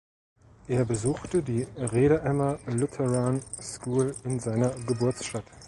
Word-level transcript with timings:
Er 0.67 0.83
besuchte 0.83 1.43
die 1.43 1.61
"Redeemer 1.77 2.57
Lutheran 2.65 3.39
School" 3.61 4.15
in 4.23 4.39
seiner 4.39 4.71
Geburtsstadt. 4.87 5.43